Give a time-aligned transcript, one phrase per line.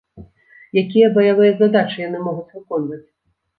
[0.83, 3.03] Якія баявыя задачы яны могуць выконваць?